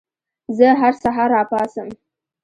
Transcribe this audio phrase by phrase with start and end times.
[0.57, 1.89] زه هر سهار راپاڅم.